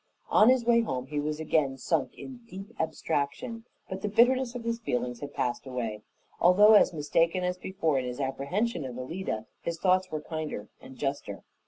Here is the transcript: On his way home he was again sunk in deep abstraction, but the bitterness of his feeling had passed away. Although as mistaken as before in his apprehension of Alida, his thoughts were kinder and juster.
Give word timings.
On 0.31 0.49
his 0.49 0.65
way 0.65 0.81
home 0.81 1.05
he 1.05 1.19
was 1.19 1.39
again 1.39 1.77
sunk 1.77 2.17
in 2.17 2.39
deep 2.49 2.71
abstraction, 2.79 3.65
but 3.87 4.01
the 4.01 4.07
bitterness 4.09 4.55
of 4.55 4.63
his 4.63 4.79
feeling 4.79 5.13
had 5.13 5.35
passed 5.35 5.67
away. 5.67 6.01
Although 6.39 6.73
as 6.73 6.91
mistaken 6.91 7.43
as 7.43 7.59
before 7.59 7.99
in 7.99 8.05
his 8.05 8.19
apprehension 8.19 8.83
of 8.83 8.97
Alida, 8.97 9.45
his 9.61 9.77
thoughts 9.77 10.09
were 10.09 10.19
kinder 10.23 10.69
and 10.81 10.95
juster. 10.97 11.43